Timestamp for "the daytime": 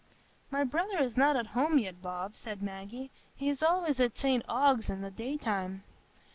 5.01-5.83